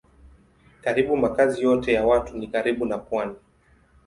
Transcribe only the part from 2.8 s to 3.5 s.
na pwani.